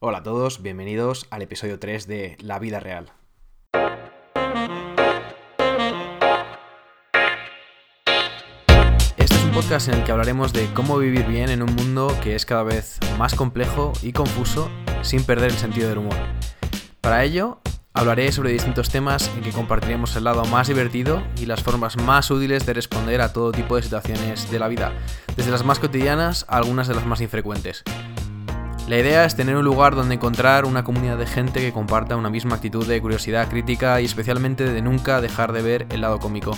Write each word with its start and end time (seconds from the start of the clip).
Hola 0.00 0.18
a 0.18 0.22
todos, 0.22 0.62
bienvenidos 0.62 1.26
al 1.30 1.42
episodio 1.42 1.80
3 1.80 2.06
de 2.06 2.36
La 2.38 2.60
vida 2.60 2.78
real. 2.78 3.10
Este 9.16 9.34
es 9.34 9.44
un 9.44 9.50
podcast 9.50 9.88
en 9.88 9.94
el 9.94 10.04
que 10.04 10.12
hablaremos 10.12 10.52
de 10.52 10.72
cómo 10.72 10.98
vivir 10.98 11.26
bien 11.26 11.48
en 11.48 11.62
un 11.64 11.74
mundo 11.74 12.16
que 12.22 12.36
es 12.36 12.46
cada 12.46 12.62
vez 12.62 13.00
más 13.18 13.34
complejo 13.34 13.92
y 14.00 14.12
confuso 14.12 14.70
sin 15.02 15.24
perder 15.24 15.50
el 15.50 15.56
sentido 15.56 15.88
del 15.88 15.98
humor. 15.98 16.14
Para 17.00 17.24
ello, 17.24 17.58
hablaré 17.92 18.30
sobre 18.30 18.52
distintos 18.52 18.90
temas 18.90 19.28
en 19.34 19.42
que 19.42 19.50
compartiremos 19.50 20.14
el 20.14 20.22
lado 20.22 20.44
más 20.44 20.68
divertido 20.68 21.24
y 21.40 21.46
las 21.46 21.64
formas 21.64 21.96
más 21.96 22.30
útiles 22.30 22.64
de 22.64 22.74
responder 22.74 23.20
a 23.20 23.32
todo 23.32 23.50
tipo 23.50 23.74
de 23.74 23.82
situaciones 23.82 24.48
de 24.48 24.60
la 24.60 24.68
vida, 24.68 24.92
desde 25.36 25.50
las 25.50 25.64
más 25.64 25.80
cotidianas 25.80 26.46
a 26.48 26.58
algunas 26.58 26.86
de 26.86 26.94
las 26.94 27.04
más 27.04 27.20
infrecuentes. 27.20 27.82
La 28.88 28.98
idea 28.98 29.26
es 29.26 29.36
tener 29.36 29.54
un 29.54 29.66
lugar 29.66 29.94
donde 29.94 30.14
encontrar 30.14 30.64
una 30.64 30.82
comunidad 30.82 31.18
de 31.18 31.26
gente 31.26 31.60
que 31.60 31.74
comparta 31.74 32.16
una 32.16 32.30
misma 32.30 32.56
actitud 32.56 32.86
de 32.86 33.02
curiosidad 33.02 33.50
crítica 33.50 34.00
y 34.00 34.06
especialmente 34.06 34.64
de 34.64 34.80
nunca 34.80 35.20
dejar 35.20 35.52
de 35.52 35.60
ver 35.60 35.86
el 35.90 36.00
lado 36.00 36.18
cómico, 36.18 36.56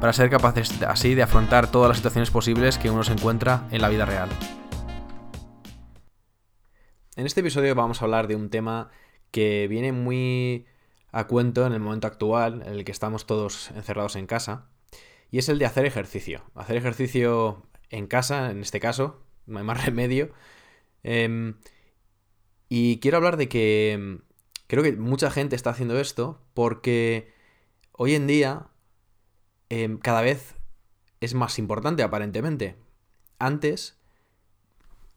para 0.00 0.12
ser 0.12 0.30
capaces 0.30 0.80
así 0.82 1.16
de 1.16 1.24
afrontar 1.24 1.72
todas 1.72 1.88
las 1.88 1.96
situaciones 1.96 2.30
posibles 2.30 2.78
que 2.78 2.88
uno 2.88 3.02
se 3.02 3.14
encuentra 3.14 3.66
en 3.72 3.82
la 3.82 3.88
vida 3.88 4.06
real. 4.06 4.28
En 7.16 7.26
este 7.26 7.40
episodio 7.40 7.74
vamos 7.74 8.00
a 8.00 8.04
hablar 8.04 8.28
de 8.28 8.36
un 8.36 8.48
tema 8.48 8.92
que 9.32 9.66
viene 9.66 9.90
muy 9.90 10.66
a 11.10 11.26
cuento 11.26 11.66
en 11.66 11.72
el 11.72 11.80
momento 11.80 12.06
actual 12.06 12.62
en 12.64 12.74
el 12.74 12.84
que 12.84 12.92
estamos 12.92 13.26
todos 13.26 13.72
encerrados 13.72 14.14
en 14.14 14.28
casa, 14.28 14.68
y 15.32 15.38
es 15.38 15.48
el 15.48 15.58
de 15.58 15.66
hacer 15.66 15.84
ejercicio. 15.84 16.44
Hacer 16.54 16.76
ejercicio 16.76 17.66
en 17.90 18.06
casa, 18.06 18.52
en 18.52 18.60
este 18.60 18.78
caso, 18.78 19.24
no 19.46 19.58
hay 19.58 19.64
más 19.64 19.84
remedio. 19.84 20.30
Em, 21.02 21.56
y 22.74 23.00
quiero 23.00 23.18
hablar 23.18 23.36
de 23.36 23.50
que 23.50 23.98
mm, 24.00 24.22
creo 24.66 24.82
que 24.82 24.92
mucha 24.92 25.30
gente 25.30 25.54
está 25.56 25.68
haciendo 25.68 26.00
esto 26.00 26.40
porque 26.54 27.30
hoy 27.92 28.14
en 28.14 28.26
día 28.26 28.68
em, 29.68 29.98
cada 29.98 30.22
vez 30.22 30.56
es 31.20 31.34
más 31.34 31.58
importante 31.58 32.02
aparentemente. 32.02 32.76
Antes 33.38 34.00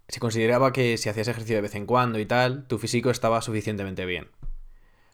se 0.10 0.20
consideraba 0.20 0.74
que 0.74 0.98
si 0.98 1.08
hacías 1.08 1.30
ejercicio 1.30 1.56
de 1.56 1.62
vez 1.62 1.76
en 1.76 1.86
cuando 1.86 2.20
y 2.20 2.26
tal, 2.26 2.68
tu 2.68 2.78
físico 2.78 3.10
estaba 3.10 3.42
suficientemente 3.42 4.06
bien. 4.06 4.28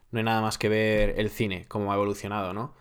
No 0.09 0.17
hay 0.17 0.25
nada 0.25 0.41
más 0.41 0.57
que 0.57 0.67
ver 0.67 1.19
el 1.19 1.29
cine, 1.29 1.67
cómo 1.67 1.91
ha 1.91 1.95
evolucionado, 1.95 2.53
¿no? 2.53 2.73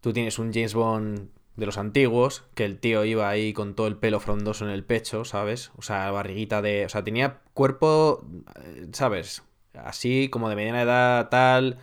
Tú 0.00 0.12
tienes 0.12 0.38
un 0.38 0.52
James 0.52 0.74
Bond 0.74 1.28
de 1.56 1.66
los 1.66 1.78
antiguos, 1.78 2.44
que 2.54 2.64
el 2.64 2.78
tío 2.78 3.04
iba 3.04 3.28
ahí 3.28 3.52
con 3.52 3.74
todo 3.74 3.86
el 3.86 3.96
pelo 3.96 4.20
frondoso 4.20 4.64
en 4.64 4.70
el 4.70 4.84
pecho, 4.84 5.24
¿sabes? 5.24 5.70
O 5.76 5.82
sea, 5.82 6.10
barriguita 6.10 6.62
de... 6.62 6.86
O 6.86 6.88
sea, 6.88 7.04
tenía 7.04 7.40
cuerpo, 7.54 8.24
eh, 8.64 8.88
¿sabes? 8.92 9.42
Así 9.74 10.28
como 10.30 10.48
de 10.48 10.56
mediana 10.56 10.82
edad, 10.82 11.28
tal, 11.28 11.78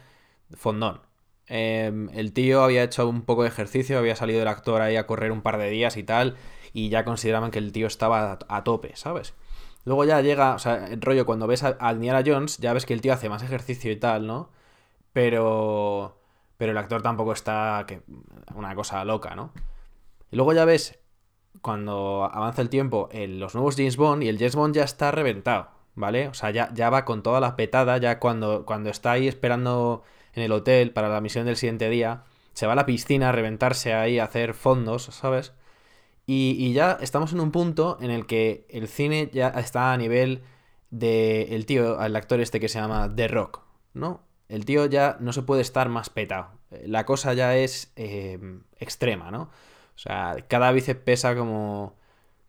fondón. 0.56 1.02
Em, 1.48 2.10
el 2.14 2.34
tío 2.34 2.64
había 2.64 2.84
hecho 2.84 3.08
un 3.10 3.24
poco 3.24 3.44
de 3.44 3.50
ejercicio, 3.50 3.98
había 3.98 4.16
salido 4.16 4.42
el 4.42 4.48
actor 4.48 4.82
ahí 4.82 4.96
a 4.96 5.08
correr 5.08 5.32
un 5.32 5.42
par 5.42 5.58
de 5.58 5.70
días 5.70 5.98
y 5.98 6.04
tal, 6.04 6.38
y 6.74 6.90
ya 6.90 7.06
consideraban 7.06 7.52
que 7.52 7.60
el 7.60 7.72
tío 7.72 7.88
estaba 7.88 8.40
a, 8.48 8.64
tope, 8.64 8.96
¿sabes? 8.96 9.34
Luego 9.86 10.06
ya 10.06 10.22
llega, 10.22 10.56
o 10.56 10.60
sea, 10.60 10.88
el 10.88 11.02
rollo, 11.02 11.26
cuando 11.26 11.48
ves 11.48 11.64
a, 11.64 11.78
a 11.80 11.94
Indiana 11.94 12.24
Jones, 12.26 12.58
ya 12.60 12.74
ves 12.74 12.86
que 12.86 12.94
el 12.94 13.02
tío 13.02 13.14
hace 13.14 13.30
más 13.30 13.44
ejercicio 13.44 13.92
y 13.92 13.96
tal, 13.98 14.28
¿no? 14.28 14.52
Pero 15.14 16.19
pero 16.60 16.74
el 16.74 16.78
actor 16.78 17.02
tampoco 17.02 17.32
está 17.32 17.86
una 18.54 18.76
cosa 18.76 19.06
loca, 19.06 19.34
¿no? 19.34 19.54
Y 20.30 20.36
luego 20.36 20.52
ya 20.52 20.66
ves, 20.66 21.00
cuando 21.62 22.30
avanza 22.30 22.62
el 22.62 22.68
tiempo, 22.68 23.08
en 23.14 23.40
los 23.40 23.56
nuevos 23.56 23.78
James 23.78 23.96
Bond 23.96 24.24
y 24.24 24.28
el 24.28 24.38
James 24.38 24.58
Bond 24.58 24.76
ya 24.76 24.84
está 24.84 25.10
reventado, 25.12 25.70
¿vale? 25.96 26.28
O 26.28 26.34
sea, 26.34 26.52
ya, 26.52 26.70
ya 26.74 26.90
va 26.90 27.06
con 27.06 27.24
toda 27.24 27.40
la 27.40 27.56
petada, 27.56 27.98
ya 27.98 28.20
cuando, 28.20 28.66
cuando 28.66 28.90
está 28.90 29.14
ahí 29.14 29.30
esperando 29.30 30.04
en 30.34 30.44
el 30.44 30.52
hotel 30.52 30.92
para 30.92 31.08
la 31.08 31.22
misión 31.22 31.46
del 31.46 31.56
siguiente 31.56 31.90
día, 31.90 32.26
se 32.52 32.68
va 32.68 32.74
a 32.74 32.76
la 32.76 32.86
piscina 32.86 33.30
a 33.30 33.32
reventarse 33.32 33.94
ahí, 33.94 34.20
a 34.20 34.26
hacer 34.26 34.54
fondos, 34.54 35.04
¿sabes? 35.06 35.54
Y, 36.26 36.58
y 36.60 36.74
ya 36.74 36.98
estamos 37.00 37.32
en 37.32 37.40
un 37.40 37.54
punto 37.54 37.98
en 38.02 38.12
el 38.12 38.26
que 38.26 38.66
el 38.70 38.90
cine 38.90 39.30
ya 39.32 39.48
está 39.48 39.94
a 39.94 39.98
nivel 39.98 40.44
de 40.90 41.56
el 41.56 41.66
tío, 41.66 42.04
el 42.04 42.16
actor 42.18 42.42
este 42.42 42.60
que 42.60 42.68
se 42.68 42.80
llama 42.82 43.10
The 43.16 43.30
Rock, 43.30 43.62
¿no? 43.94 44.28
El 44.50 44.66
tío 44.66 44.86
ya 44.88 45.18
no 45.20 45.32
se 45.32 45.44
puede 45.44 45.62
estar 45.62 45.90
más 45.90 46.10
petado. 46.10 46.50
La 46.86 47.06
cosa 47.06 47.34
ya 47.34 47.56
es 47.56 47.92
em, 47.96 48.64
extrema, 48.80 49.32
¿no? 49.32 49.44
O 49.44 49.98
sea, 49.98 50.38
cada 50.48 50.72
bíceps 50.72 51.02
pesa 51.02 51.36
como 51.36 51.96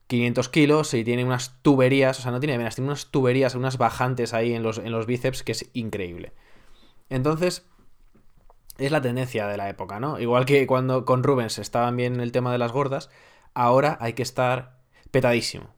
500 0.06 0.48
kilos 0.48 0.94
y 0.94 1.04
tiene 1.04 1.24
unas 1.24 1.62
tuberías, 1.62 2.18
o 2.18 2.22
sea, 2.22 2.32
no 2.32 2.40
tiene 2.40 2.58
venas, 2.58 2.74
tiene 2.74 2.88
unas 2.88 3.06
tuberías, 3.06 3.54
unas 3.54 3.78
bajantes 3.78 4.34
ahí 4.34 4.54
en 4.54 4.62
los, 4.62 4.78
en 4.78 4.92
los 4.92 5.06
bíceps 5.06 5.42
que 5.42 5.52
es 5.52 5.70
increíble. 5.74 6.32
Entonces, 7.10 7.66
es 8.78 8.90
la 8.92 9.02
tendencia 9.02 9.46
de 9.46 9.56
la 9.56 9.68
época, 9.68 10.00
¿no? 10.00 10.18
Igual 10.18 10.46
que 10.46 10.66
cuando 10.66 11.04
con 11.04 11.22
Rubens 11.22 11.58
estaban 11.58 11.96
bien 11.96 12.20
el 12.20 12.32
tema 12.32 12.50
de 12.52 12.58
las 12.58 12.72
gordas, 12.72 13.10
ahora 13.52 13.98
hay 14.00 14.14
que 14.14 14.22
estar 14.22 14.78
petadísimo. 15.10 15.74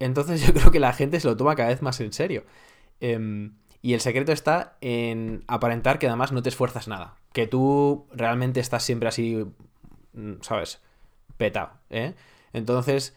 Entonces 0.00 0.42
yo 0.46 0.52
creo 0.52 0.70
que 0.70 0.80
la 0.80 0.92
gente 0.92 1.20
se 1.20 1.28
lo 1.28 1.36
toma 1.36 1.54
cada 1.54 1.68
vez 1.68 1.82
más 1.82 2.00
en 2.00 2.12
serio. 2.12 2.44
Eh, 3.00 3.50
y 3.86 3.94
el 3.94 4.00
secreto 4.00 4.32
está 4.32 4.76
en 4.80 5.44
aparentar 5.46 6.00
que 6.00 6.08
además 6.08 6.32
no 6.32 6.42
te 6.42 6.48
esfuerzas 6.48 6.88
nada. 6.88 7.14
Que 7.32 7.46
tú 7.46 8.08
realmente 8.12 8.58
estás 8.58 8.82
siempre 8.82 9.08
así, 9.08 9.46
mm, 10.12 10.40
¿sabes? 10.40 10.82
Petado, 11.36 11.70
¿eh? 11.90 12.14
Entonces, 12.52 13.14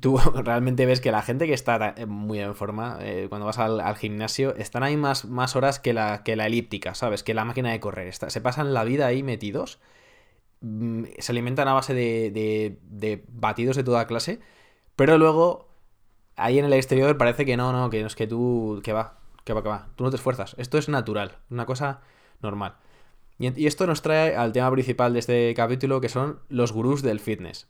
tú 0.00 0.18
realmente 0.34 0.84
ves 0.84 1.00
que 1.00 1.12
la 1.12 1.22
gente 1.22 1.46
que 1.46 1.54
está 1.54 1.94
muy 2.08 2.40
en 2.40 2.56
forma, 2.56 2.98
eh, 3.02 3.26
cuando 3.28 3.46
vas 3.46 3.60
al, 3.60 3.94
gimnasio, 3.94 4.56
están 4.56 4.82
ahí 4.82 4.96
más, 4.96 5.26
más 5.26 5.54
horas 5.54 5.78
que 5.78 5.92
la, 5.92 6.24
que 6.24 6.34
la 6.34 6.46
elíptica, 6.46 6.96
¿sabes? 6.96 7.22
Que 7.22 7.32
la 7.32 7.44
máquina 7.44 7.70
de 7.70 7.78
correr. 7.78 8.12
se 8.12 8.40
pasan 8.40 8.74
la 8.74 8.82
vida 8.82 9.06
ahí 9.06 9.22
metidos. 9.22 9.78
Mm, 10.60 11.04
se 11.20 11.30
alimentan 11.30 11.68
a 11.68 11.72
base 11.72 11.94
de, 11.94 12.32
de, 12.32 12.80
de 12.82 13.24
batidos 13.28 13.76
de 13.76 13.84
toda 13.84 14.08
clase. 14.08 14.40
Pero 14.96 15.18
luego, 15.18 15.68
ahí 16.34 16.58
en 16.58 16.64
el 16.64 16.72
exterior 16.72 17.16
parece 17.16 17.46
que 17.46 17.56
no, 17.56 17.72
no, 17.72 17.90
que 17.90 18.00
no 18.00 18.08
es 18.08 18.16
que 18.16 18.26
tú, 18.26 18.80
que 18.82 18.92
va, 18.92 19.20
que 19.44 19.52
va, 19.52 19.62
que 19.62 19.68
va. 19.68 19.88
Tú 19.96 20.04
no 20.04 20.10
te 20.10 20.16
esfuerzas. 20.16 20.54
Esto 20.58 20.78
es 20.78 20.88
natural, 20.88 21.38
una 21.50 21.66
cosa 21.66 22.00
normal. 22.40 22.76
Y, 23.38 23.66
esto 23.66 23.86
nos 23.86 24.02
trae 24.02 24.36
al 24.36 24.52
tema 24.52 24.70
principal 24.70 25.12
de 25.12 25.18
este 25.18 25.54
capítulo, 25.54 26.00
que 26.00 26.08
son 26.08 26.40
los 26.48 26.72
gurús 26.72 27.02
del 27.02 27.20
fitness. 27.20 27.68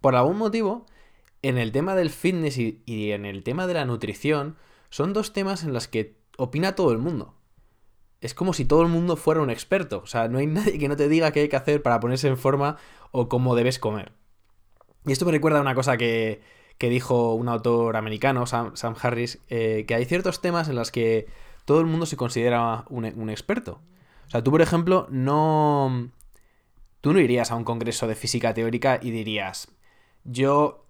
Por 0.00 0.16
algún 0.16 0.38
motivo, 0.38 0.86
en 1.42 1.58
el 1.58 1.72
tema 1.72 1.94
del 1.94 2.10
fitness 2.10 2.58
y, 2.58 2.82
y 2.86 3.12
en 3.12 3.26
el 3.26 3.44
tema 3.44 3.66
de 3.66 3.74
la 3.74 3.84
nutrición, 3.84 4.56
son 4.88 5.12
dos 5.12 5.32
temas 5.32 5.62
en 5.62 5.72
los 5.72 5.88
que 5.88 6.18
opina 6.36 6.74
todo 6.74 6.92
el 6.92 6.98
mundo. 6.98 7.34
Es 8.20 8.34
como 8.34 8.52
si 8.52 8.64
todo 8.64 8.82
el 8.82 8.88
mundo 8.88 9.16
fuera 9.16 9.40
un 9.40 9.50
experto. 9.50 10.00
O 10.02 10.06
sea, 10.06 10.28
no 10.28 10.38
hay 10.38 10.46
nadie 10.48 10.78
que 10.78 10.88
no 10.88 10.96
te 10.96 11.08
diga 11.08 11.32
qué 11.32 11.40
hay 11.40 11.48
que 11.48 11.56
hacer 11.56 11.82
para 11.82 12.00
ponerse 12.00 12.28
en 12.28 12.36
forma 12.36 12.76
o 13.12 13.28
cómo 13.28 13.54
debes 13.54 13.78
comer. 13.78 14.12
Y 15.06 15.12
esto 15.12 15.24
me 15.24 15.32
recuerda 15.32 15.58
a 15.58 15.62
una 15.62 15.74
cosa 15.74 15.96
que, 15.96 16.42
que 16.80 16.88
dijo 16.88 17.34
un 17.34 17.50
autor 17.50 17.94
americano, 17.98 18.46
Sam, 18.46 18.72
Harris, 19.02 19.38
eh, 19.50 19.84
que 19.86 19.94
hay 19.94 20.06
ciertos 20.06 20.40
temas 20.40 20.66
en 20.66 20.76
los 20.76 20.90
que 20.90 21.26
todo 21.66 21.78
el 21.80 21.84
mundo 21.84 22.06
se 22.06 22.16
considera 22.16 22.86
un, 22.88 23.28
experto. 23.28 23.82
O 24.26 24.30
sea, 24.30 24.42
tú, 24.42 24.50
por 24.50 24.62
ejemplo, 24.62 25.06
no... 25.10 26.08
Tú 27.02 27.12
no 27.12 27.20
irías 27.20 27.50
a 27.50 27.56
un 27.56 27.64
congreso 27.64 28.06
de 28.06 28.14
física 28.14 28.54
teórica 28.54 28.98
y 29.02 29.10
dirías, 29.10 29.68
yo, 30.24 30.86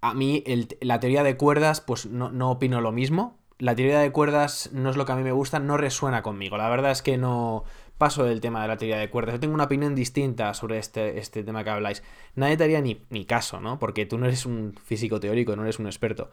a 0.00 0.14
mí, 0.14 0.44
la 0.80 1.00
teoría 1.00 1.24
de 1.24 1.36
cuerdas, 1.36 1.80
pues 1.80 2.06
no, 2.06 2.30
no 2.30 2.52
opino 2.52 2.80
lo 2.80 2.92
mismo. 2.92 3.36
La 3.58 3.74
teoría 3.74 3.98
de 3.98 4.12
cuerdas 4.12 4.70
no 4.72 4.90
es 4.90 4.96
lo 4.96 5.06
que 5.06 5.12
a 5.12 5.16
mí 5.16 5.24
me 5.24 5.32
gusta, 5.32 5.58
no 5.58 5.76
resuena 5.76 6.22
conmigo. 6.22 6.56
La 6.56 6.68
verdad 6.68 6.92
es 6.92 7.02
que 7.02 7.18
no, 7.18 7.64
paso 8.02 8.24
del 8.24 8.40
tema 8.40 8.62
de 8.62 8.66
la 8.66 8.76
teoría 8.76 8.98
de 8.98 9.10
cuerdas. 9.10 9.34
Yo 9.34 9.38
tengo 9.38 9.54
una 9.54 9.62
opinión 9.62 9.94
distinta 9.94 10.54
sobre 10.54 10.78
este, 10.78 11.20
este 11.20 11.44
tema 11.44 11.62
que 11.62 11.70
habláis. 11.70 12.02
Nadie 12.34 12.56
te 12.56 12.64
haría 12.64 12.80
ni, 12.80 13.24
caso, 13.26 13.60
¿no? 13.60 13.78
Porque 13.78 14.06
tú 14.06 14.18
no 14.18 14.26
eres 14.26 14.44
un 14.44 14.74
físico 14.82 15.20
teórico, 15.20 15.54
no 15.54 15.62
eres 15.62 15.78
un 15.78 15.86
experto. 15.86 16.28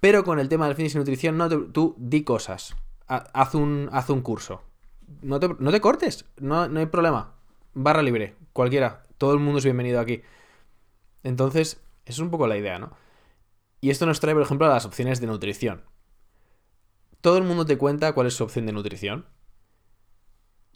Pero 0.00 0.24
con 0.24 0.40
el 0.40 0.48
tema 0.48 0.66
del 0.66 0.74
fitness 0.74 0.96
y 0.96 0.98
nutrición, 0.98 1.38
no 1.38 1.48
tú 1.48 1.94
di 1.98 2.24
cosas. 2.24 2.74
Haz 3.06 3.54
un, 3.54 3.88
haz 3.92 4.10
un 4.10 4.22
curso. 4.22 4.62
No 5.22 5.38
te, 5.38 5.50
no 5.56 5.70
te 5.70 5.80
cortes, 5.80 6.24
no, 6.40 6.66
no 6.66 6.80
hay 6.80 6.86
problema. 6.86 7.36
Barra 7.74 8.02
libre, 8.02 8.34
cualquiera. 8.52 9.04
Todo 9.16 9.34
el 9.34 9.38
mundo 9.38 9.58
es 9.58 9.64
bienvenido 9.64 10.00
aquí. 10.00 10.22
Entonces, 11.22 11.80
es 12.06 12.18
un 12.18 12.30
poco 12.30 12.48
la 12.48 12.56
idea, 12.56 12.80
¿no? 12.80 12.90
Y 13.80 13.90
esto 13.90 14.04
nos 14.04 14.18
trae, 14.18 14.34
por 14.34 14.42
ejemplo, 14.42 14.66
a 14.66 14.70
las 14.70 14.84
opciones 14.84 15.20
de 15.20 15.28
nutrición. 15.28 15.84
Todo 17.20 17.38
el 17.38 17.44
mundo 17.44 17.66
te 17.66 17.78
cuenta 17.78 18.14
cuál 18.14 18.26
es 18.26 18.34
su 18.34 18.42
opción 18.42 18.66
de 18.66 18.72
nutrición 18.72 19.26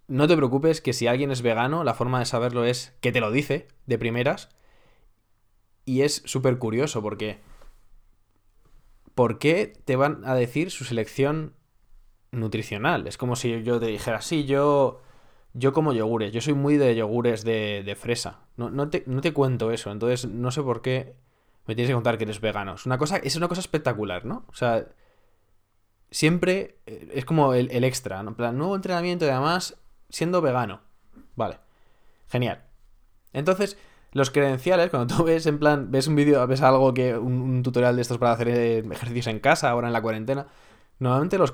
no 0.08 0.26
te 0.26 0.36
preocupes 0.36 0.80
que 0.80 0.94
si 0.94 1.06
alguien 1.06 1.30
es 1.30 1.42
vegano, 1.42 1.84
la 1.84 1.94
forma 1.94 2.18
de 2.18 2.24
saberlo 2.24 2.64
es 2.64 2.96
que 3.00 3.12
te 3.12 3.20
lo 3.20 3.30
dice 3.30 3.68
de 3.86 3.98
primeras. 3.98 4.48
Y 5.84 6.02
es 6.02 6.22
súper 6.24 6.58
curioso 6.58 7.02
porque... 7.02 7.38
¿Por 9.14 9.38
qué 9.38 9.72
te 9.84 9.96
van 9.96 10.24
a 10.24 10.34
decir 10.34 10.70
su 10.70 10.84
selección 10.84 11.54
nutricional? 12.30 13.06
Es 13.08 13.18
como 13.18 13.34
si 13.34 13.64
yo 13.64 13.80
te 13.80 13.86
dijera, 13.86 14.20
sí, 14.20 14.44
yo, 14.44 15.02
yo 15.54 15.72
como 15.72 15.92
yogures, 15.92 16.32
yo 16.32 16.40
soy 16.40 16.54
muy 16.54 16.76
de 16.76 16.94
yogures 16.94 17.42
de, 17.42 17.96
fresa. 17.98 18.38
No, 18.56 18.70
no, 18.70 18.88
te, 18.90 19.02
no 19.06 19.20
te 19.20 19.32
cuento 19.32 19.72
eso, 19.72 19.90
entonces 19.90 20.30
no 20.30 20.52
sé 20.52 20.62
por 20.62 20.82
qué 20.82 21.16
me 21.66 21.74
tienes 21.74 21.90
que 21.90 21.94
contar 21.94 22.16
que 22.16 22.24
eres 22.24 22.40
vegano. 22.40 22.74
Es 22.74 22.86
una 22.86 22.96
cosa, 22.96 23.16
es 23.16 23.34
una 23.34 23.48
cosa 23.48 23.60
espectacular, 23.60 24.24
¿no? 24.24 24.44
O 24.46 24.54
sea, 24.54 24.86
siempre 26.12 26.78
eh, 26.86 27.10
es 27.12 27.24
como 27.24 27.54
el, 27.54 27.72
el 27.72 27.82
extra, 27.82 28.22
¿no? 28.22 28.30
En 28.30 28.36
plan, 28.36 28.56
nuevo 28.56 28.76
entrenamiento 28.76 29.26
y 29.26 29.30
además 29.30 29.76
siendo 30.08 30.40
vegano. 30.40 30.80
Vale. 31.36 31.58
Genial. 32.28 32.64
Entonces, 33.32 33.76
los 34.12 34.30
credenciales, 34.30 34.90
cuando 34.90 35.16
tú 35.16 35.24
ves 35.24 35.46
en 35.46 35.58
plan, 35.58 35.90
ves 35.90 36.06
un 36.06 36.16
vídeo, 36.16 36.46
ves 36.46 36.62
algo 36.62 36.94
que, 36.94 37.16
un, 37.16 37.62
tutorial 37.62 37.96
de 37.96 38.02
estos 38.02 38.18
para 38.18 38.32
hacer 38.32 38.48
eh, 38.48 38.78
ejercicios 38.78 39.26
en 39.26 39.40
casa, 39.40 39.70
ahora 39.70 39.88
en 39.88 39.92
la 39.92 40.02
cuarentena, 40.02 40.46
normalmente 40.98 41.38
los, 41.38 41.52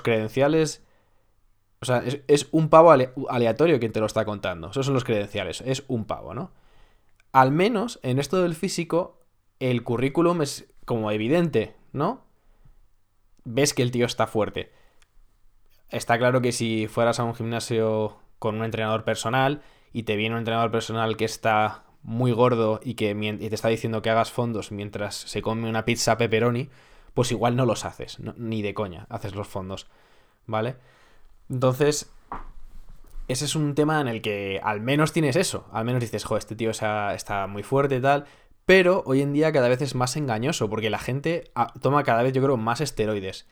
credenciales, 0.00 0.84
o 1.80 1.84
sea, 1.84 2.02
es, 2.26 2.48
un 2.52 2.68
pavo 2.68 2.92
aleatorio 3.28 3.78
quien 3.78 3.92
te 3.92 4.00
lo 4.00 4.06
está 4.06 4.24
contando. 4.24 4.70
Esos 4.70 4.86
son 4.86 4.94
los 4.94 5.04
credenciales, 5.04 5.62
es 5.62 5.84
un 5.88 6.04
pavo, 6.04 6.34
¿no? 6.34 6.52
Al 7.32 7.52
menos 7.52 8.00
en 8.02 8.18
esto 8.18 8.40
del 8.40 8.54
físico, 8.54 9.20
el 9.58 9.82
currículum 9.82 10.42
es 10.42 10.72
como 10.84 11.10
evidente, 11.10 11.76
¿no? 11.92 12.24
Ves 13.44 13.74
que 13.74 13.82
el 13.82 13.90
tío 13.90 14.06
está 14.06 14.26
fuerte. 14.26 14.72
Está 15.90 16.18
claro 16.18 16.40
que 16.42 16.52
si 16.52 16.88
fueras 16.88 17.20
a 17.20 17.24
un 17.24 17.34
gimnasio 17.34 18.16
con 18.38 18.56
un 18.56 18.64
entrenador 18.64 19.04
personal 19.04 19.62
y 19.92 20.02
te 20.02 20.16
viene 20.16 20.34
un 20.34 20.40
entrenador 20.40 20.70
personal 20.70 21.16
que 21.16 21.24
está 21.24 21.84
muy 22.02 22.32
gordo 22.32 22.80
y 22.82 22.94
que 22.94 23.14
te 23.14 23.54
está 23.54 23.68
diciendo 23.68 24.02
que 24.02 24.10
hagas 24.10 24.30
fondos 24.30 24.72
mientras 24.72 25.14
se 25.14 25.42
come 25.42 25.68
una 25.68 25.84
pizza 25.84 26.16
pepperoni, 26.16 26.68
pues 27.14 27.32
igual 27.32 27.56
no 27.56 27.66
los 27.66 27.84
haces, 27.84 28.18
ni 28.36 28.62
de 28.62 28.74
coña, 28.74 29.06
haces 29.08 29.34
los 29.34 29.48
fondos, 29.48 29.88
¿vale? 30.46 30.76
Entonces, 31.48 32.12
ese 33.28 33.44
es 33.44 33.56
un 33.56 33.74
tema 33.74 34.00
en 34.00 34.08
el 34.08 34.22
que 34.22 34.60
al 34.62 34.80
menos 34.80 35.12
tienes 35.12 35.34
eso, 35.34 35.66
al 35.72 35.84
menos 35.84 36.00
dices, 36.00 36.24
jo, 36.24 36.36
este 36.36 36.54
tío 36.54 36.70
está 36.70 37.46
muy 37.48 37.62
fuerte 37.62 37.96
y 37.96 38.00
tal, 38.00 38.26
pero 38.66 39.02
hoy 39.06 39.22
en 39.22 39.32
día 39.32 39.52
cada 39.52 39.68
vez 39.68 39.80
es 39.80 39.94
más 39.94 40.16
engañoso 40.16 40.68
porque 40.68 40.90
la 40.90 40.98
gente 40.98 41.50
ah, 41.54 41.72
toma 41.80 42.04
cada 42.04 42.22
vez, 42.22 42.32
yo 42.32 42.42
creo, 42.42 42.56
más 42.56 42.80
esteroides. 42.80 43.46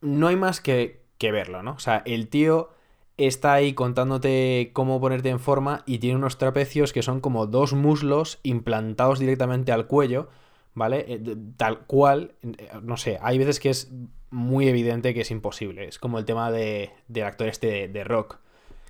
No 0.00 0.28
hay 0.28 0.36
más 0.36 0.60
que, 0.60 1.07
que 1.18 1.32
verlo, 1.32 1.62
¿no? 1.62 1.72
O 1.72 1.78
sea, 1.78 2.02
el 2.06 2.28
tío 2.28 2.70
está 3.18 3.54
ahí 3.54 3.74
contándote 3.74 4.70
cómo 4.72 5.00
ponerte 5.00 5.28
en 5.28 5.40
forma 5.40 5.82
y 5.86 5.98
tiene 5.98 6.16
unos 6.16 6.38
trapecios 6.38 6.92
que 6.92 7.02
son 7.02 7.20
como 7.20 7.46
dos 7.46 7.74
muslos 7.74 8.38
implantados 8.44 9.18
directamente 9.18 9.72
al 9.72 9.86
cuello, 9.86 10.28
¿vale? 10.74 11.04
Eh, 11.08 11.36
tal 11.56 11.80
cual, 11.80 12.34
eh, 12.42 12.70
no 12.82 12.96
sé, 12.96 13.18
hay 13.20 13.36
veces 13.38 13.58
que 13.58 13.70
es 13.70 13.90
muy 14.30 14.68
evidente 14.68 15.12
que 15.14 15.22
es 15.22 15.30
imposible. 15.30 15.88
Es 15.88 15.98
como 15.98 16.18
el 16.18 16.24
tema 16.24 16.50
de, 16.52 16.90
del 17.08 17.24
actor 17.24 17.48
este 17.48 17.88
de, 17.88 18.04
rock. 18.04 18.38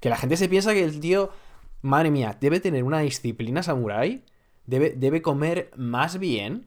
Que 0.00 0.10
la 0.10 0.16
gente 0.16 0.36
se 0.36 0.48
piensa 0.48 0.74
que 0.74 0.84
el 0.84 1.00
tío, 1.00 1.30
madre 1.80 2.10
mía, 2.10 2.36
debe 2.40 2.60
tener 2.60 2.84
una 2.84 3.00
disciplina 3.00 3.62
samurai, 3.62 4.24
debe, 4.66 4.90
debe 4.90 5.22
comer 5.22 5.70
más 5.76 6.18
bien. 6.18 6.66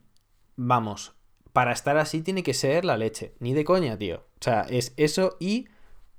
Vamos, 0.55 1.13
para 1.53 1.71
estar 1.73 1.97
así 1.97 2.21
tiene 2.21 2.43
que 2.43 2.53
ser 2.53 2.85
la 2.85 2.97
leche. 2.97 3.33
Ni 3.39 3.53
de 3.53 3.63
coña, 3.63 3.97
tío. 3.97 4.30
O 4.41 4.43
sea, 4.43 4.65
es 4.69 4.93
eso 4.97 5.37
y 5.39 5.67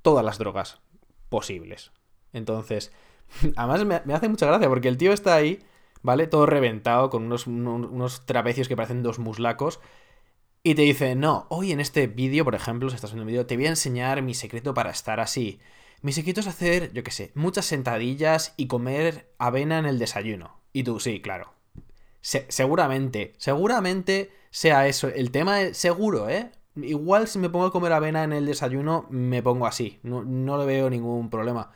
todas 0.01 0.23
las 0.23 0.37
drogas 0.37 0.79
posibles. 1.27 1.91
Entonces, 2.31 2.93
además 3.57 4.03
me, 4.05 4.13
hace 4.13 4.29
mucha 4.29 4.45
gracia 4.45 4.69
porque 4.69 4.87
el 4.87 4.97
tío 4.97 5.11
está 5.11 5.35
ahí, 5.35 5.61
¿vale? 6.01 6.27
Todo 6.27 6.45
reventado, 6.45 7.09
con 7.09 7.23
unos, 7.23 7.47
unos, 7.47 8.25
trapecios 8.25 8.69
que 8.69 8.77
parecen 8.77 9.03
dos 9.03 9.19
muslacos. 9.19 9.81
Y 10.63 10.75
te 10.75 10.83
dice, 10.83 11.15
no, 11.15 11.47
hoy 11.49 11.73
en 11.73 11.81
este 11.81 12.07
vídeo, 12.07 12.45
por 12.45 12.55
ejemplo, 12.55 12.89
si 12.89 12.95
estás 12.95 13.11
viendo 13.11 13.23
un 13.23 13.27
vídeo, 13.27 13.45
te 13.45 13.57
voy 13.57 13.65
a 13.65 13.71
enseñar 13.71 14.21
mi 14.21 14.33
secreto 14.33 14.73
para 14.73 14.91
estar 14.91 15.19
así. 15.19 15.59
Mi 16.01 16.13
secreto 16.13 16.39
es 16.39 16.47
hacer, 16.47 16.93
yo 16.93 17.03
qué 17.03 17.11
sé, 17.11 17.31
muchas 17.35 17.65
sentadillas 17.65 18.53
y 18.55 18.67
comer 18.67 19.33
avena 19.37 19.79
en 19.79 19.85
el 19.85 19.99
desayuno. 19.99 20.61
Y 20.71 20.83
tú, 20.83 21.01
sí, 21.01 21.21
claro. 21.21 21.53
seguramente, 22.21 23.33
seguramente 23.37 24.31
sea 24.49 24.87
eso. 24.87 25.09
El 25.09 25.31
tema 25.31 25.61
es 25.61 25.77
seguro, 25.77 26.29
¿eh? 26.29 26.51
Igual 26.75 27.27
si 27.27 27.39
me 27.39 27.49
pongo 27.49 27.67
a 27.67 27.71
comer 27.71 27.93
avena 27.93 28.23
en 28.23 28.33
el 28.33 28.45
desayuno, 28.45 29.05
me 29.09 29.43
pongo 29.43 29.67
así. 29.67 29.99
No, 30.03 30.23
no 30.23 30.57
le 30.57 30.65
veo 30.65 30.89
ningún 30.89 31.29
problema. 31.29 31.71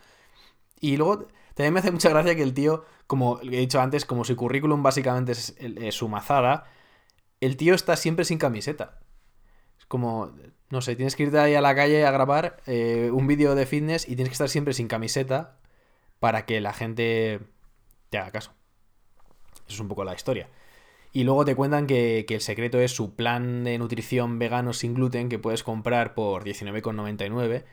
Y 0.80 0.96
luego 0.96 1.28
también 1.54 1.74
me 1.74 1.80
hace 1.80 1.90
mucha 1.90 2.08
gracia 2.08 2.34
que 2.34 2.42
el 2.42 2.54
tío, 2.54 2.84
como 3.06 3.40
he 3.40 3.58
dicho 3.58 3.80
antes, 3.80 4.04
como 4.04 4.24
su 4.24 4.36
currículum 4.36 4.82
básicamente 4.82 5.32
es, 5.32 5.54
su 5.94 6.08
mazada, 6.08 6.64
el 7.40 7.56
tío 7.56 7.74
está 7.74 7.96
siempre 7.96 8.24
sin 8.24 8.38
camiseta. 8.38 9.00
Es 9.78 9.86
como, 9.86 10.32
no 10.70 10.80
sé, 10.80 10.96
tienes 10.96 11.16
que 11.16 11.24
irte 11.24 11.38
ahí 11.38 11.54
a 11.54 11.60
la 11.60 11.74
calle 11.74 12.06
a 12.06 12.10
grabar 12.10 12.58
eh, 12.66 13.10
un 13.12 13.26
vídeo 13.26 13.54
de 13.54 13.66
fitness 13.66 14.08
y 14.08 14.16
tienes 14.16 14.28
que 14.28 14.34
estar 14.34 14.48
siempre 14.48 14.74
sin 14.74 14.88
camiseta 14.88 15.58
para 16.20 16.46
que 16.46 16.60
la 16.60 16.72
gente 16.72 17.40
te 18.10 18.18
haga 18.18 18.30
caso. 18.32 18.52
Eso 19.66 19.74
es 19.74 19.80
un 19.80 19.88
poco 19.88 20.04
la 20.04 20.14
historia. 20.14 20.48
Y 21.18 21.24
luego 21.24 21.44
te 21.44 21.56
cuentan 21.56 21.88
que, 21.88 22.24
el 22.28 22.40
secreto 22.40 22.78
es 22.78 22.94
su 22.94 23.16
plan 23.16 23.64
de 23.64 23.76
nutrición 23.76 24.38
vegano 24.38 24.72
sin 24.72 24.94
gluten 24.94 25.28
que 25.28 25.40
puedes 25.40 25.64
comprar 25.64 26.14
por 26.14 26.44
19,99 26.44 27.64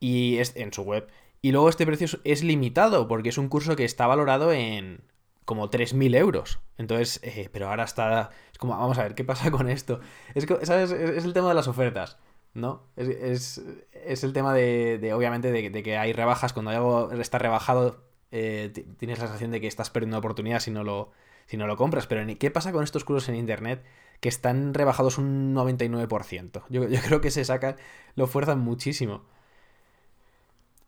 y 0.00 0.38
es 0.38 0.56
en 0.56 0.72
su 0.72 0.80
web. 0.80 1.06
Y 1.42 1.52
luego 1.52 1.68
este 1.68 1.84
precio 1.84 2.18
es 2.24 2.42
limitado 2.42 3.06
porque 3.06 3.28
es 3.28 3.36
un 3.36 3.50
curso 3.50 3.76
que 3.76 3.84
está 3.84 4.06
valorado 4.06 4.50
en 4.50 5.02
como 5.44 5.68
3.000 5.68 6.16
euros. 6.16 6.60
Entonces, 6.78 7.20
eh, 7.22 7.50
pero 7.52 7.68
ahora 7.68 7.84
está... 7.84 8.30
Es 8.50 8.56
como, 8.56 8.78
vamos 8.78 8.96
a 8.96 9.02
ver, 9.02 9.14
¿qué 9.14 9.24
pasa 9.24 9.50
con 9.50 9.68
esto? 9.68 10.00
Es, 10.34 10.50
es 10.50 11.24
el 11.26 11.34
tema 11.34 11.50
de 11.50 11.54
las 11.54 11.68
ofertas, 11.68 12.16
¿no? 12.54 12.84
Es, 12.96 13.60
el 13.92 14.32
tema 14.32 14.54
de, 14.54 15.12
obviamente, 15.14 15.52
de, 15.52 15.82
que 15.82 15.98
hay 15.98 16.14
rebajas. 16.14 16.54
Cuando 16.54 16.70
algo 16.70 17.12
está 17.12 17.36
rebajado, 17.36 18.06
eh, 18.30 18.72
tienes 18.96 19.18
la 19.18 19.26
sensación 19.26 19.50
de 19.50 19.60
que 19.60 19.66
estás 19.66 19.90
perdiendo 19.90 20.16
oportunidad 20.16 20.60
si 20.60 20.70
no 20.70 20.82
lo 20.82 21.12
si 21.46 21.56
no 21.56 21.66
lo 21.66 21.76
compras. 21.76 22.06
Pero 22.06 22.24
¿qué 22.38 22.50
pasa 22.50 22.72
con 22.72 22.84
estos 22.84 23.04
cursos 23.04 23.28
en 23.28 23.36
internet 23.36 23.84
que 24.20 24.28
están 24.28 24.74
rebajados 24.74 25.18
un 25.18 25.54
99%? 25.54 26.62
Yo, 26.68 26.82
creo 27.06 27.20
que 27.20 27.30
se 27.30 27.44
sacan, 27.44 27.76
lo 28.14 28.26
fuerzan 28.26 28.60
muchísimo. 28.60 29.24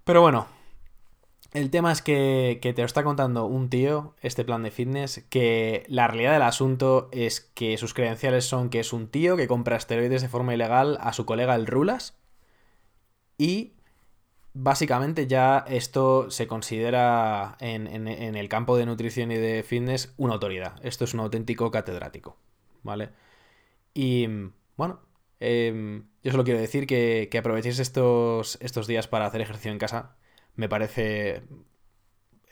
Pero 0.05 0.23
bueno, 0.23 0.47
el 1.53 1.71
tema 1.71 1.93
es 1.93 2.03
que, 2.03 2.59
que, 2.63 2.73
te 2.73 2.83
lo 2.83 2.87
está 2.87 3.05
contando 3.05 3.47
un 3.47 3.69
tío, 3.69 4.15
este 4.23 4.45
plan 4.45 4.63
de 4.63 4.71
fitness, 4.71 5.25
que 5.29 5.85
la 5.89 6.09
realidad 6.09 6.33
del 6.33 6.43
asunto 6.43 7.09
es 7.13 7.41
que 7.41 7.77
sus 7.77 7.95
credenciales 7.95 8.45
son 8.47 8.71
que 8.71 8.81
es 8.81 8.93
un 8.93 9.09
tío 9.09 9.37
que 9.37 9.49
compra 9.49 9.77
esteroides 9.77 10.23
de 10.23 10.29
forma 10.29 10.55
ilegal 10.55 10.99
a 11.01 11.13
su 11.13 11.27
colega 11.27 11.55
el 11.55 11.67
Rulas 11.67 12.19
y 13.39 13.78
básicamente 14.61 15.29
ya 15.29 15.65
esto 15.69 16.33
se 16.33 16.49
considera 16.49 17.57
en, 17.61 17.87
el 18.09 18.49
campo 18.49 18.77
de 18.77 18.87
nutrición 18.87 19.31
y 19.31 19.37
de 19.37 19.63
fitness 19.63 20.13
una 20.17 20.35
autoridad. 20.35 20.75
Esto 20.83 21.05
es 21.05 21.15
un 21.15 21.21
auténtico 21.21 21.71
catedrático, 21.71 22.37
¿vale? 22.83 23.11
Y 23.95 24.27
bueno, 24.77 25.01
em, 25.39 26.09
yo 26.25 26.33
solo 26.33 26.43
quiero 26.43 26.59
decir 26.59 26.89
que, 26.89 27.29
que 27.31 27.39
aprovechéis 27.39 27.79
estos, 27.79 28.59
días 28.89 29.07
para 29.07 29.27
hacer 29.27 29.41
ejercicio 29.43 29.71
en 29.71 29.79
casa. 29.79 30.17
Me 30.57 30.69
parece 30.69 31.43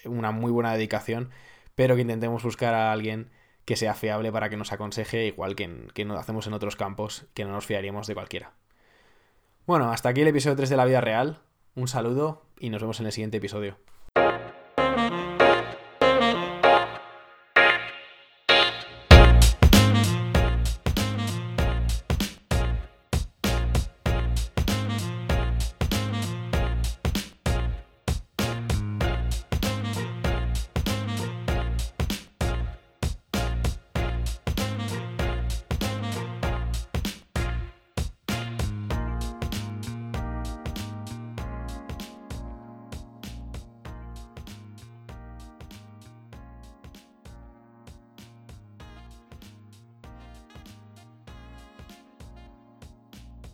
una 0.05 0.31
muy 0.31 0.53
buena 0.53 0.73
dedicación, 0.75 1.31
pero 1.75 1.97
que 1.97 2.03
intentemos 2.03 2.45
buscar 2.45 2.75
a 2.75 2.93
alguien 2.93 3.31
que 3.65 3.75
sea 3.75 3.95
fiable 3.95 4.31
para 4.31 4.49
que 4.49 4.57
nos 4.57 4.73
aconseje, 4.73 5.27
igual 5.27 5.57
que, 5.57 5.89
que 5.93 6.05
nos 6.05 6.21
hacemos 6.21 6.47
en 6.47 6.53
otros 6.53 6.77
campos, 6.77 7.27
que 7.35 7.45
no 7.45 7.51
nos 7.51 7.67
fiaríamos 7.67 8.07
de 8.07 8.15
cualquiera. 8.15 8.53
Bueno, 9.67 9.91
hasta 9.91 10.11
aquí 10.11 10.21
el 10.21 10.29
episodio 10.29 10.55
3 10.55 10.71
de 10.71 10.77
la 10.77 10.85
vida 10.85 11.01
real. 11.01 11.41
Un 11.77 11.89
saludo 11.89 12.41
y 12.59 12.71
nos 12.71 12.81
vemos 12.81 13.01
en 13.01 13.07
el 13.07 13.13
siguiente 13.13 13.37
episodio. 13.37 13.77